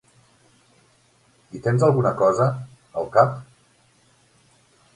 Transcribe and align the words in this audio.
Hi 1.57 1.61
tens 1.67 1.85
alguna 1.89 2.13
cosa, 2.23 2.47
al 3.03 3.07
cap? 3.19 3.37